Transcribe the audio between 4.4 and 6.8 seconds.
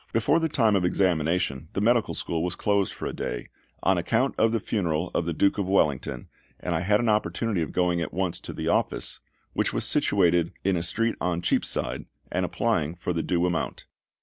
the funeral of the Duke of Wellington, and I